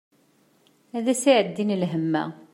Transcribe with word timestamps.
Ad 0.97 1.05
as-iɛeddin 1.13 1.75
lhem-a! 1.81 2.23